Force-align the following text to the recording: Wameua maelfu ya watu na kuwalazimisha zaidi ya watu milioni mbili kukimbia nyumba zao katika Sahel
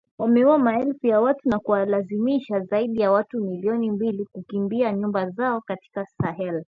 Wameua 0.19 0.57
maelfu 0.57 1.07
ya 1.07 1.21
watu 1.21 1.49
na 1.49 1.59
kuwalazimisha 1.59 2.59
zaidi 2.59 3.01
ya 3.01 3.11
watu 3.11 3.43
milioni 3.45 3.91
mbili 3.91 4.25
kukimbia 4.31 4.93
nyumba 4.93 5.29
zao 5.29 5.61
katika 5.61 6.05
Sahel 6.05 6.63